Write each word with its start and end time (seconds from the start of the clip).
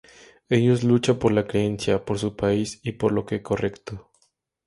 Ellos 0.49 0.83
lucha 0.83 1.19
por 1.19 1.31
la 1.31 1.45
creencia, 1.45 2.03
por 2.05 2.17
su 2.17 2.35
país 2.35 2.79
y 2.81 2.93
por 2.93 3.11
lo 3.11 3.27
que 3.27 3.43
correcto. 3.43 4.09